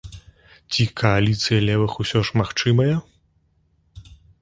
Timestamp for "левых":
1.69-1.93